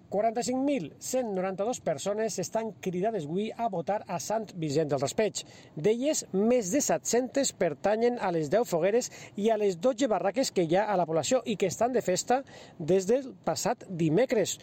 45.192 0.09 1.81
persones 1.85 2.39
estan 2.41 2.71
cridades 2.81 3.27
avui 3.27 3.51
a 3.55 3.69
votar 3.69 4.01
a 4.07 4.17
Sant 4.19 4.49
Vicent 4.57 4.89
del 4.89 5.01
Raspeig. 5.01 5.43
D'elles, 5.77 6.25
més 6.33 6.71
de 6.73 6.81
700 6.81 7.53
pertanyen 7.59 8.17
a 8.17 8.31
les 8.33 8.49
10 8.49 8.65
fogueres 8.69 9.11
i 9.37 9.51
a 9.53 9.57
les 9.61 9.77
12 9.77 10.09
barraques 10.09 10.51
que 10.51 10.65
hi 10.65 10.75
ha 10.75 10.87
a 10.89 10.97
la 10.97 11.05
població 11.05 11.43
i 11.45 11.55
que 11.55 11.69
estan 11.69 11.93
de 11.93 12.01
festa 12.01 12.41
des 12.79 13.05
del 13.09 13.33
passat 13.45 13.85
dimecres. 13.89 14.57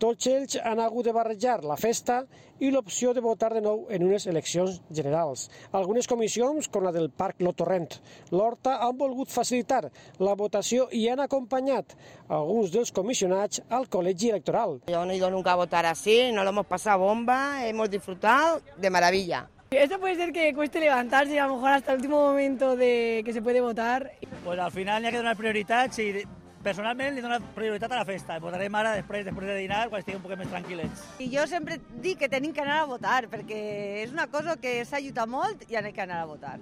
Tots 0.00 0.30
ells 0.30 0.54
han 0.64 0.80
hagut 0.80 1.04
de 1.04 1.12
barrejar 1.12 1.58
la 1.68 1.74
festa 1.76 2.22
i 2.64 2.70
l'opció 2.72 3.10
de 3.12 3.20
votar 3.20 3.50
de 3.52 3.60
nou 3.60 3.82
en 3.92 4.06
unes 4.06 4.24
eleccions 4.30 4.78
generals. 4.88 5.42
Algunes 5.76 6.08
comissions, 6.08 6.70
com 6.72 6.86
la 6.86 6.92
del 6.94 7.10
Parc 7.12 7.42
Lo 7.44 7.52
Torrent, 7.52 7.98
l'Horta, 8.32 8.78
han 8.80 8.96
volgut 8.96 9.28
facilitar 9.28 9.82
la 10.24 10.32
votació 10.40 10.88
i 10.96 11.04
han 11.12 11.20
acompanyat 11.20 11.92
alguns 12.28 12.72
dels 12.72 12.94
comissionats 12.96 13.60
al 13.68 13.90
col·legi 13.92 14.32
electoral. 14.32 14.78
Yo 14.88 15.04
no 15.04 15.12
he 15.12 15.20
ido 15.20 15.30
nunca 15.30 15.52
a 15.52 15.60
votar 15.60 15.84
así, 15.84 16.32
no 16.32 16.44
lo 16.44 16.56
hemos 16.56 16.66
pasado 16.66 17.04
bomba, 17.04 17.66
hemos 17.68 17.90
disfrutado 17.90 18.62
de 18.78 18.88
maravilla. 18.88 19.50
Esto 19.70 20.00
puede 20.00 20.16
ser 20.16 20.32
que 20.32 20.54
cueste 20.54 20.80
levantarse 20.80 21.38
a 21.38 21.46
lo 21.46 21.56
mejor 21.56 21.72
hasta 21.72 21.92
el 21.92 21.98
último 21.98 22.22
momento 22.22 22.74
de 22.74 23.22
que 23.24 23.34
se 23.34 23.42
puede 23.42 23.60
votar. 23.60 24.12
Pues 24.44 24.58
al 24.58 24.72
final 24.72 25.04
hi 25.04 25.06
ha 25.06 25.10
que 25.10 25.18
donar 25.18 25.36
prioritat, 25.36 25.92
sí, 25.92 26.24
personalment 26.64 27.14
li 27.16 27.24
dono 27.24 27.38
prioritat 27.56 27.92
a 27.92 28.00
la 28.02 28.06
festa. 28.08 28.38
Votarem 28.42 28.74
ara 28.80 28.96
després, 28.98 29.24
després 29.26 29.48
de 29.50 29.56
dinar, 29.62 29.86
quan 29.88 30.02
estiguem 30.02 30.20
un 30.20 30.26
poc 30.26 30.38
més 30.38 30.52
tranquil·lets. 30.52 31.06
I 31.24 31.30
jo 31.32 31.46
sempre 31.50 31.80
dic 32.04 32.20
que 32.20 32.30
tenim 32.32 32.52
que 32.56 32.64
anar 32.64 32.82
a 32.82 32.90
votar, 32.90 33.24
perquè 33.32 33.60
és 34.04 34.12
una 34.12 34.28
cosa 34.32 34.58
que 34.60 34.80
s'ajuda 34.84 35.26
molt 35.26 35.64
i 35.70 35.80
anem 35.80 35.94
que 35.96 36.04
anar 36.04 36.22
a 36.22 36.28
votar. 36.30 36.58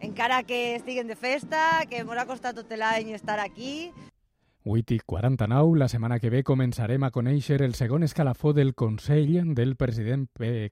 Encara 0.00 0.42
que 0.48 0.76
estiguen 0.76 1.10
de 1.10 1.16
festa, 1.16 1.84
que 1.90 2.00
ens 2.00 2.22
ha 2.22 2.28
costat 2.28 2.56
tot 2.56 2.70
l'any 2.72 3.12
estar 3.12 3.38
aquí, 3.42 3.90
8 4.62 4.92
i 4.94 4.98
49, 5.00 5.78
la 5.78 5.88
setmana 5.88 6.18
que 6.20 6.28
ve 6.28 6.42
començarem 6.44 7.00
a 7.06 7.08
conèixer 7.14 7.62
el 7.64 7.72
segon 7.78 8.02
escalafó 8.04 8.52
del 8.52 8.74
Consell 8.76 9.54
del 9.56 9.72
president 9.80 10.26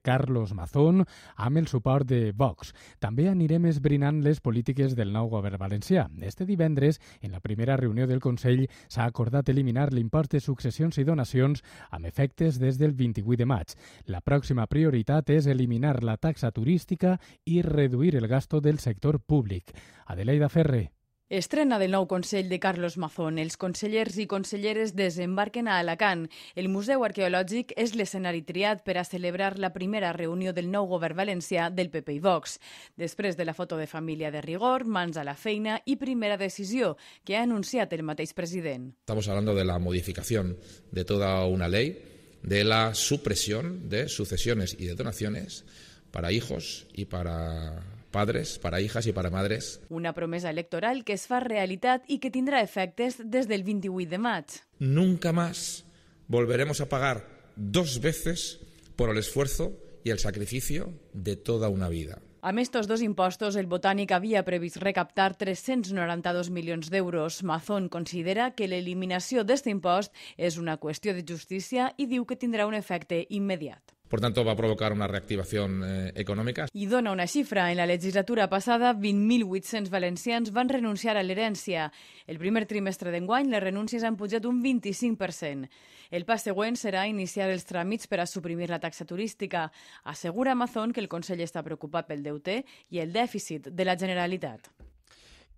Carlos 0.05 0.53
Mazón 0.53 1.05
amb 1.35 1.57
el 1.57 1.65
suport 1.67 2.05
de 2.05 2.31
Vox. 2.37 2.75
També 3.01 3.25
anirem 3.29 3.65
esbrinant 3.65 4.21
les 4.21 4.41
polítiques 4.45 4.93
del 4.95 5.09
nou 5.13 5.31
govern 5.33 5.57
valencià. 5.57 6.05
Este 6.21 6.45
divendres, 6.45 7.01
en 7.21 7.31
la 7.31 7.41
primera 7.41 7.77
reunió 7.77 8.05
del 8.05 8.21
Consell, 8.21 8.67
s'ha 8.87 9.09
acordat 9.09 9.49
eliminar 9.49 9.89
l'impost 9.91 10.37
de 10.37 10.43
successions 10.43 11.01
i 11.01 11.07
donacions 11.07 11.65
amb 11.89 12.05
efectes 12.05 12.59
des 12.61 12.77
del 12.77 12.93
28 12.93 13.41
de 13.41 13.49
maig. 13.49 13.73
La 14.05 14.21
pròxima 14.21 14.67
prioritat 14.67 15.33
és 15.33 15.49
eliminar 15.49 16.03
la 16.03 16.17
taxa 16.17 16.51
turística 16.51 17.17
i 17.45 17.63
reduir 17.63 18.15
el 18.17 18.27
gasto 18.27 18.61
del 18.61 18.77
sector 18.77 19.19
públic. 19.19 19.73
Adelaida 20.05 20.49
Ferrer. 20.49 20.98
Estrena 21.29 21.77
del 21.77 21.91
nou 21.93 22.07
Consell 22.09 22.47
de 22.49 22.57
Carlos 22.57 22.95
Mazón. 22.97 23.35
Els 23.37 23.53
consellers 23.61 24.15
i 24.17 24.23
conselleres 24.25 24.95
desembarquen 24.97 25.67
a 25.69 25.75
Alacant. 25.77 26.23
El 26.57 26.71
Museu 26.73 27.03
Arqueològic 27.05 27.75
és 27.77 27.93
l'escenari 27.93 28.41
triat 28.47 28.81
per 28.81 28.95
a 28.97 29.03
celebrar 29.05 29.51
la 29.61 29.69
primera 29.69 30.09
reunió 30.17 30.55
del 30.57 30.71
nou 30.73 30.87
govern 30.89 31.19
valencià 31.19 31.67
del 31.69 31.91
PP 31.93 32.15
i 32.15 32.23
Vox. 32.23 32.57
Després 32.97 33.37
de 33.37 33.45
la 33.45 33.53
foto 33.53 33.77
de 33.77 33.85
família 33.85 34.31
de 34.33 34.41
rigor, 34.41 34.87
mans 34.89 35.21
a 35.21 35.27
la 35.27 35.37
feina 35.37 35.77
i 35.85 35.99
primera 36.01 36.39
decisió 36.41 36.95
que 37.21 37.37
ha 37.37 37.45
anunciat 37.45 37.93
el 37.93 38.01
mateix 38.09 38.33
president. 38.33 38.89
Estamos 39.05 39.29
hablando 39.29 39.53
de 39.53 39.65
la 39.69 39.77
modificación 39.77 40.57
de 40.89 41.05
toda 41.05 41.45
una 41.45 41.69
ley, 41.69 41.93
de 42.41 42.63
la 42.63 42.95
supresión 42.95 43.87
de 43.87 44.09
sucesiones 44.09 44.75
y 44.79 44.87
de 44.87 44.95
donaciones 44.95 45.63
para 46.09 46.31
hijos 46.31 46.87
y 46.91 47.05
para 47.05 47.98
padres, 48.11 48.59
para 48.59 48.81
hijas 48.81 49.07
y 49.07 49.13
para 49.13 49.29
madres. 49.29 49.81
Una 49.89 50.13
promesa 50.13 50.49
electoral 50.49 51.03
que 51.03 51.13
es 51.13 51.27
fa 51.27 51.39
realitat 51.39 52.05
i 52.07 52.19
que 52.19 52.31
tindrà 52.33 52.63
efectes 52.65 53.19
des 53.23 53.47
del 53.47 53.63
28 53.63 54.09
de 54.09 54.17
maig. 54.17 54.59
Nunca 54.79 55.31
más 55.31 55.85
volveremos 56.27 56.81
a 56.81 56.89
pagar 56.89 57.25
dos 57.55 57.99
veces 58.01 58.59
por 58.95 59.09
el 59.09 59.17
esfuerzo 59.17 59.73
y 60.03 60.09
el 60.09 60.19
sacrificio 60.19 60.93
de 61.13 61.35
toda 61.35 61.69
una 61.69 61.89
vida. 61.89 62.21
Amb 62.41 62.59
estos 62.59 62.87
dos 62.87 63.01
impostos, 63.03 63.57
el 63.59 63.67
Botànic 63.67 64.13
havia 64.15 64.45
previst 64.47 64.77
recaptar 64.79 65.33
392 65.35 66.49
milions 66.55 66.87
d'euros. 66.87 67.41
Mazón 67.43 67.89
considera 67.91 68.53
que 68.55 68.69
l'eliminació 68.71 69.43
d'aquest 69.43 69.67
impost 69.67 70.15
és 70.37 70.55
una 70.55 70.77
qüestió 70.79 71.11
de 71.13 71.25
justícia 71.27 71.91
i 71.97 72.07
diu 72.07 72.23
que 72.23 72.39
tindrà 72.39 72.67
un 72.69 72.79
efecte 72.79 73.25
immediat. 73.27 73.98
Por 74.09 74.21
tanto, 74.21 74.43
va 74.43 74.53
a 74.53 74.55
provocar 74.55 74.91
una 74.91 75.07
reactivación 75.07 75.83
eh, 75.85 76.11
económica. 76.15 76.65
I 76.73 76.87
dona 76.87 77.11
una 77.11 77.27
xifra. 77.27 77.69
En 77.71 77.77
la 77.77 77.85
legislatura 77.85 78.49
passada, 78.49 78.95
20.800 78.95 79.91
valencians 79.91 80.51
van 80.51 80.67
renunciar 80.67 81.15
a 81.15 81.21
l'herència. 81.21 81.91
El 82.25 82.41
primer 82.41 82.65
trimestre 82.65 83.13
d'enguany, 83.13 83.53
les 83.53 83.61
renúncies 83.61 84.03
han 84.03 84.17
pujat 84.17 84.49
un 84.49 84.63
25%. 84.65 85.69
El 86.09 86.25
pas 86.25 86.41
següent 86.41 86.73
serà 86.73 87.05
iniciar 87.05 87.51
els 87.53 87.69
tràmits 87.69 88.09
per 88.09 88.23
a 88.23 88.25
suprimir 88.25 88.73
la 88.73 88.81
taxa 88.81 89.05
turística. 89.05 89.69
Assegura 90.03 90.57
Amazon 90.57 90.91
que 90.91 91.05
el 91.05 91.11
Consell 91.11 91.45
està 91.45 91.61
preocupat 91.61 92.09
pel 92.09 92.25
deute 92.25 92.63
i 92.89 93.05
el 93.05 93.13
dèficit 93.13 93.69
de 93.69 93.85
la 93.85 93.93
Generalitat. 93.93 94.88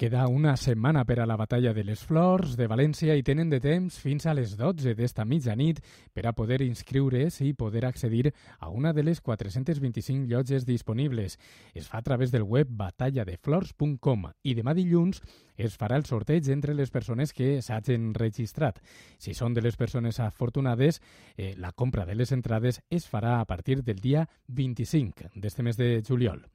Queda 0.02 0.28
una 0.28 0.56
setmana 0.58 1.04
per 1.06 1.20
a 1.20 1.28
la 1.30 1.36
batalla 1.38 1.76
de 1.78 1.84
les 1.86 2.02
Flors 2.02 2.56
de 2.58 2.66
València 2.66 3.14
i 3.14 3.22
tenen 3.22 3.52
de 3.52 3.60
temps 3.62 4.00
fins 4.02 4.26
a 4.26 4.34
les 4.34 4.56
12 4.58 4.96
d'esta 4.98 5.28
mitjanit 5.30 5.78
per 6.10 6.24
a 6.26 6.34
poder 6.34 6.58
inscriure's 6.66 7.38
i 7.46 7.52
poder 7.54 7.84
accedir 7.86 8.32
a 8.58 8.72
una 8.74 8.96
de 8.98 9.04
les 9.06 9.22
425 9.22 10.26
llotges 10.26 10.66
disponibles. 10.66 11.38
Es 11.76 11.86
fa 11.86 12.00
a 12.00 12.02
través 12.02 12.34
del 12.34 12.50
web 12.50 12.74
batalladeflors.com 12.82 14.26
i 14.42 14.58
demà 14.58 14.74
dilluns 14.74 15.22
es 15.54 15.78
farà 15.78 16.02
el 16.02 16.10
sorteig 16.10 16.50
entre 16.50 16.74
les 16.74 16.90
persones 16.90 17.30
que 17.30 17.60
s'hagin 17.62 18.16
registrat. 18.18 18.82
Si 19.22 19.38
són 19.38 19.54
de 19.54 19.62
les 19.62 19.78
persones 19.78 20.18
afortunades, 20.18 20.98
eh, 21.38 21.54
la 21.62 21.74
compra 21.74 22.08
de 22.10 22.18
les 22.18 22.34
entrades 22.34 22.82
es 22.90 23.06
farà 23.06 23.38
a 23.38 23.46
partir 23.46 23.84
del 23.84 24.02
dia 24.02 24.26
25 24.48 25.36
d'este 25.36 25.62
mes 25.62 25.78
de 25.78 26.00
juliol. 26.02 26.48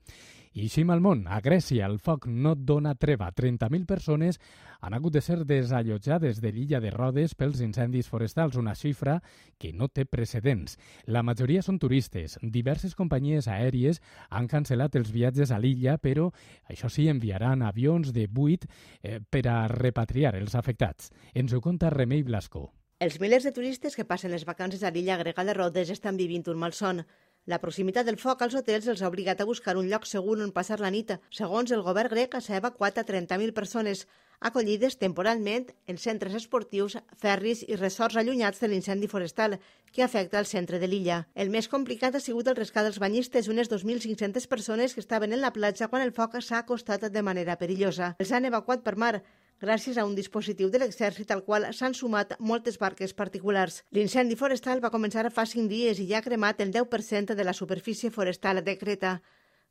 I 0.56 0.70
així 0.70 0.86
al 0.88 1.02
món, 1.04 1.26
a 1.28 1.42
Grècia, 1.44 1.84
el 1.84 1.98
foc 2.00 2.25
no 2.32 2.54
dona 2.56 2.94
treva. 2.96 3.26
30.000 3.36 3.84
persones 3.84 4.38
han 4.80 4.94
hagut 4.96 5.12
de 5.12 5.20
ser 5.20 5.42
desallotjades 5.44 6.40
de 6.40 6.52
l'illa 6.56 6.80
de 6.80 6.88
Rodes 6.94 7.34
pels 7.36 7.60
incendis 7.60 8.08
forestals, 8.08 8.56
una 8.56 8.72
xifra 8.75 9.18
que 9.60 9.75
no 9.76 9.90
té 9.92 10.06
precedents. 10.08 10.78
La 11.04 11.20
majoria 11.22 11.60
són 11.60 11.76
turistes. 11.78 12.38
Diverses 12.40 12.96
companyies 12.96 13.50
aèries 13.52 14.00
han 14.30 14.48
cancel·lat 14.48 14.96
els 14.96 15.12
viatges 15.12 15.52
a 15.52 15.60
l'illa, 15.60 15.98
però 16.00 16.30
això 16.72 16.88
sí, 16.88 17.04
enviaran 17.12 17.60
avions 17.60 18.14
de 18.16 18.25
8 18.25 18.64
eh, 19.02 19.20
per 19.20 19.44
a 19.52 19.58
repatriar 19.68 20.38
els 20.40 20.56
afectats. 20.56 21.12
Ens 21.34 21.52
ho 21.52 21.60
conta 21.60 21.92
Remei 21.92 22.25
Blasco. 22.25 22.70
Els 22.96 23.20
milers 23.20 23.44
de 23.44 23.52
turistes 23.52 23.92
que 23.92 24.08
passen 24.08 24.32
les 24.32 24.48
vacances 24.48 24.80
a 24.80 24.88
l'illa 24.88 25.18
grega 25.20 25.44
de 25.44 25.52
Rodes 25.52 25.92
estan 25.92 26.16
vivint 26.16 26.48
un 26.48 26.64
malson. 26.64 27.04
La 27.47 27.61
proximitat 27.62 28.09
del 28.09 28.17
foc 28.19 28.41
als 28.43 28.57
hotels 28.59 28.88
els 28.91 29.00
ha 29.03 29.09
obligat 29.09 29.41
a 29.41 29.45
buscar 29.47 29.76
un 29.79 29.87
lloc 29.87 30.07
segur 30.11 30.35
on 30.43 30.50
passar 30.55 30.81
la 30.83 30.91
nit. 30.91 31.12
Segons 31.31 31.71
el 31.71 31.85
govern 31.87 32.11
grec, 32.11 32.35
s'ha 32.43 32.59
evacuat 32.59 32.99
a 32.99 33.05
30.000 33.07 33.55
persones, 33.55 34.03
acollides 34.41 34.99
temporalment 34.99 35.71
en 35.87 36.00
centres 36.03 36.35
esportius, 36.35 36.99
ferris 37.23 37.62
i 37.69 37.79
resorts 37.79 38.19
allunyats 38.19 38.59
de 38.59 38.73
l'incendi 38.73 39.07
forestal, 39.07 39.61
que 39.95 40.03
afecta 40.03 40.43
el 40.43 40.50
centre 40.50 40.83
de 40.83 40.91
l'illa. 40.91 41.23
El 41.37 41.55
més 41.55 41.71
complicat 41.71 42.19
ha 42.19 42.25
sigut 42.25 42.50
el 42.50 42.59
rescat 42.59 42.91
dels 42.91 42.99
banyistes, 42.99 43.47
unes 43.47 43.71
2.500 43.71 44.50
persones 44.50 44.99
que 44.99 45.05
estaven 45.07 45.33
en 45.33 45.45
la 45.47 45.55
platja 45.55 45.87
quan 45.87 46.03
el 46.03 46.15
foc 46.19 46.35
s'ha 46.43 46.65
acostat 46.67 47.07
de 47.07 47.23
manera 47.23 47.61
perillosa. 47.62 48.17
Els 48.19 48.35
han 48.35 48.50
evacuat 48.50 48.83
per 48.83 48.99
mar, 48.99 49.23
gràcies 49.60 49.96
a 49.96 50.04
un 50.04 50.14
dispositiu 50.14 50.68
de 50.70 50.78
l'exèrcit 50.82 51.30
al 51.30 51.42
qual 51.44 51.66
s'han 51.72 51.94
sumat 51.94 52.36
moltes 52.38 52.78
barques 52.78 53.14
particulars. 53.14 53.82
L'incendi 53.90 54.36
forestal 54.36 54.82
va 54.84 54.92
començar 54.92 55.25
fa 55.32 55.46
cinc 55.46 55.70
dies 55.70 55.98
i 55.98 56.06
ja 56.10 56.18
ha 56.18 56.26
cremat 56.26 56.60
el 56.60 56.72
10% 56.72 57.34
de 57.34 57.44
la 57.44 57.54
superfície 57.56 58.10
forestal 58.10 58.62
de 58.64 58.76
Creta. 58.78 59.20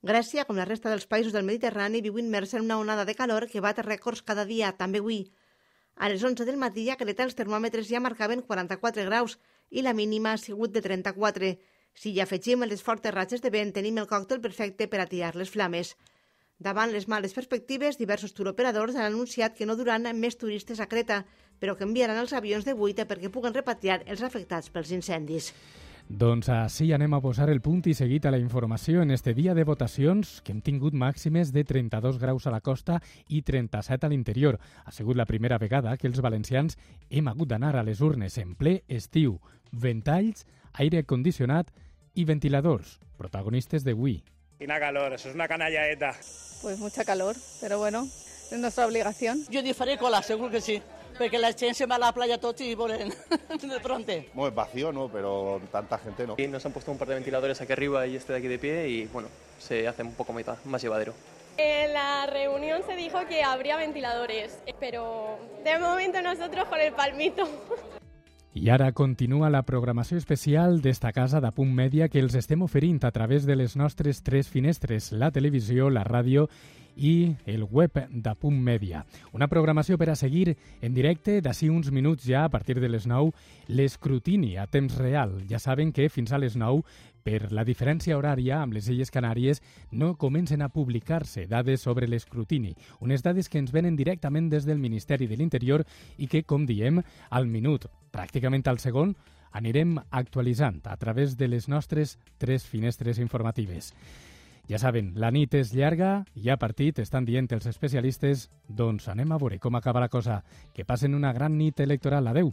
Grècia, 0.01 0.45
com 0.45 0.57
la 0.57 0.65
resta 0.65 0.89
dels 0.89 1.07
països 1.07 1.33
del 1.33 1.45
Mediterrani, 1.45 2.01
viu 2.01 2.17
immersa 2.19 2.57
en 2.57 2.65
una 2.65 2.77
onada 2.77 3.05
de 3.05 3.15
calor 3.15 3.47
que 3.49 3.61
bat 3.61 3.79
rècords 3.79 4.21
cada 4.21 4.45
dia, 4.45 4.73
també 4.77 4.99
avui. 4.99 5.31
A 5.95 6.09
les 6.09 6.23
11 6.23 6.45
del 6.45 6.57
matí 6.57 6.89
a 6.89 6.97
Creta 6.99 7.23
els 7.23 7.37
termòmetres 7.39 7.87
ja 7.87 8.01
marcaven 8.03 8.41
44 8.41 9.05
graus 9.05 9.37
i 9.69 9.81
la 9.81 9.93
mínima 9.93 10.33
ha 10.33 10.37
sigut 10.37 10.73
de 10.73 10.81
34. 10.81 11.55
Si 11.95 12.11
hi 12.11 12.19
afegim 12.19 12.65
les 12.67 12.83
fortes 12.83 13.13
ratxes 13.15 13.41
de 13.41 13.49
vent, 13.49 13.71
tenim 13.71 13.97
el 13.97 14.09
còctel 14.09 14.41
perfecte 14.43 14.89
per 14.91 14.99
atiar 14.99 15.35
les 15.39 15.49
flames. 15.49 15.95
Davant 16.57 16.91
les 16.91 17.09
males 17.11 17.33
perspectives, 17.35 17.97
diversos 17.99 18.31
turoperadors 18.33 18.95
han 18.95 19.09
anunciat 19.09 19.57
que 19.57 19.65
no 19.67 19.75
duran 19.75 20.07
més 20.15 20.37
turistes 20.39 20.79
a 20.79 20.87
Creta, 20.87 21.25
però 21.59 21.75
que 21.75 21.83
enviaran 21.83 22.17
els 22.21 22.31
avions 22.31 22.63
de 22.63 22.73
buita 22.73 23.03
perquè 23.09 23.27
puguen 23.29 23.53
repatriar 23.53 24.03
els 24.07 24.23
afectats 24.23 24.71
pels 24.71 24.93
incendis. 24.95 25.51
Doncs 26.07 26.47
així 26.53 26.91
anem 26.93 27.15
a 27.17 27.19
posar 27.19 27.49
el 27.49 27.59
punt 27.65 27.81
i 27.89 27.95
seguit 27.97 28.25
a 28.25 28.31
la 28.31 28.37
informació 28.37 29.01
en 29.01 29.11
este 29.11 29.33
dia 29.33 29.55
de 29.57 29.65
votacions 29.65 30.39
que 30.45 30.53
hem 30.53 30.61
tingut 30.61 30.93
màximes 30.93 31.51
de 31.51 31.63
32 31.65 32.19
graus 32.21 32.45
a 32.45 32.53
la 32.53 32.61
costa 32.61 32.99
i 33.27 33.41
37 33.41 34.05
a 34.05 34.09
l'interior. 34.13 34.59
Ha 34.85 34.93
sigut 34.93 35.17
la 35.17 35.25
primera 35.25 35.57
vegada 35.57 35.97
que 35.97 36.07
els 36.07 36.21
valencians 36.21 36.77
hem 37.09 37.27
hagut 37.27 37.49
d'anar 37.49 37.73
a 37.75 37.83
les 37.83 37.99
urnes 38.05 38.37
en 38.37 38.53
ple 38.55 38.83
estiu. 38.87 39.41
Ventalls, 39.73 40.45
aire 40.73 41.03
condicionat 41.03 41.73
i 42.13 42.23
ventiladors, 42.23 42.99
protagonistes 43.17 43.83
d'avui. 43.83 44.21
Quina 44.57 44.79
calor, 44.79 45.13
eso 45.13 45.27
es 45.29 45.35
una 45.35 45.47
canalla 45.47 45.89
ETA. 45.89 46.15
Pues 46.61 46.79
mucha 46.79 47.03
calor, 47.03 47.35
pero 47.59 47.77
bueno, 47.77 48.07
es 48.51 48.57
nuestra 48.57 48.85
obligación. 48.87 49.45
Ni 49.49 49.73
faré 49.73 49.97
cola, 49.97 50.23
segur 50.23 50.49
que 50.49 50.61
sí, 50.61 50.81
perquè 51.19 51.39
la 51.39 51.51
se 51.51 51.85
va 51.85 51.95
a 51.95 51.99
la 51.99 52.11
playa 52.13 52.37
tots 52.39 52.61
i 52.61 52.73
volen 52.75 53.09
de 53.09 53.79
pronte. 53.81 54.29
Bueno, 54.33 54.49
es 54.49 54.55
vacío, 54.55 54.91
¿no? 54.93 55.09
Pero 55.09 55.61
tanta 55.71 55.97
gente 55.97 56.25
no. 56.25 56.35
Y 56.37 56.47
nos 56.47 56.65
han 56.65 56.71
puesto 56.71 56.91
un 56.91 56.97
par 56.97 57.09
de 57.09 57.15
ventiladores 57.15 57.59
aquí 57.59 57.73
arriba 57.73 58.07
y 58.07 58.15
este 58.15 58.31
de 58.31 58.39
aquí 58.39 58.47
de 58.47 58.59
pie 58.59 58.87
y 58.87 59.05
bueno, 59.07 59.27
se 59.59 59.87
hace 59.87 60.03
un 60.03 60.13
poco 60.13 60.33
más 60.33 60.81
llevadero. 60.81 61.13
En 61.57 61.93
la 61.93 62.25
reunión 62.25 62.81
se 62.85 62.95
dijo 62.95 63.25
que 63.27 63.43
habría 63.43 63.77
ventiladores, 63.77 64.57
pero 64.79 65.37
de 65.63 65.79
momento 65.79 66.21
nosotros 66.21 66.65
con 66.69 66.79
el 66.79 66.93
palmito. 66.93 67.47
I 68.55 68.69
ara 68.71 68.93
continua 68.95 69.49
la 69.51 69.65
programació 69.67 70.15
especial 70.15 70.77
d'esta 70.79 71.09
casa 71.11 71.41
de 71.43 71.49
Punt 71.51 71.73
Mèdia 71.75 72.05
que 72.07 72.21
els 72.23 72.37
estem 72.39 72.61
oferint 72.63 73.01
a 73.03 73.11
través 73.11 73.43
de 73.43 73.57
les 73.59 73.75
nostres 73.75 74.21
tres 74.23 74.47
finestres, 74.47 75.09
la 75.11 75.27
televisió, 75.35 75.89
la 75.91 76.05
ràdio 76.07 76.45
i 76.95 77.35
el 77.45 77.63
web 77.63 77.97
de 78.09 78.35
Punt 78.35 78.57
Mèdia. 78.63 79.05
Una 79.33 79.47
programació 79.51 79.97
per 79.97 80.09
a 80.09 80.15
seguir 80.15 80.55
en 80.81 80.93
directe 80.93 81.41
d'ací 81.41 81.69
uns 81.69 81.91
minuts 81.91 82.25
ja 82.25 82.45
a 82.45 82.49
partir 82.49 82.79
de 82.79 82.89
les 82.89 83.07
9 83.07 83.33
l'escrutini 83.67 84.55
a 84.57 84.67
temps 84.67 84.97
real. 84.97 85.41
Ja 85.49 85.59
saben 85.59 85.91
que 85.91 86.09
fins 86.09 86.31
a 86.31 86.39
les 86.39 86.55
9 86.55 86.83
per 87.25 87.51
la 87.51 87.65
diferència 87.65 88.17
horària 88.17 88.59
amb 88.61 88.75
les 88.77 88.87
Illes 88.93 89.09
Canàries 89.11 89.61
no 89.91 90.13
comencen 90.21 90.61
a 90.61 90.69
publicar-se 90.69 91.47
dades 91.49 91.81
sobre 91.81 92.07
l'escrutini, 92.07 92.75
unes 93.01 93.25
dades 93.25 93.49
que 93.49 93.57
ens 93.57 93.73
venen 93.73 93.97
directament 93.97 94.51
des 94.51 94.67
del 94.69 94.77
Ministeri 94.77 95.25
de 95.25 95.39
l'Interior 95.39 95.83
i 96.17 96.27
que, 96.29 96.43
com 96.43 96.67
diem, 96.69 97.01
al 97.31 97.49
minut, 97.49 97.89
pràcticament 98.13 98.67
al 98.69 98.77
segon, 98.79 99.15
anirem 99.55 99.97
actualitzant 100.11 100.81
a 100.85 100.97
través 101.01 101.37
de 101.39 101.47
les 101.47 101.67
nostres 101.71 102.17
tres 102.37 102.65
finestres 102.67 103.19
informatives. 103.23 103.93
Ja 104.65 104.79
saben, 104.81 105.11
la 105.21 105.29
nit 105.29 105.53
és 105.53 105.75
llarga, 105.77 106.23
hi 106.33 106.49
ha 106.49 106.55
partit, 106.57 106.97
estan 107.03 107.25
dient 107.27 107.51
els 107.53 107.67
especialistes, 107.69 108.47
doncs 108.65 109.05
anem 109.11 109.35
a 109.35 109.37
veure 109.37 109.59
com 109.61 109.75
acaba 109.77 110.01
la 110.01 110.09
cosa. 110.09 110.39
Que 110.73 110.85
passen 110.85 111.13
una 111.13 111.33
gran 111.37 111.53
nit 111.59 111.83
electoral. 111.85 112.25
Adeu! 112.31 112.49